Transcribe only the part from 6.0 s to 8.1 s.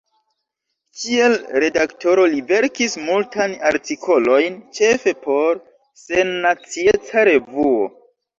“Sennacieca Revuo”.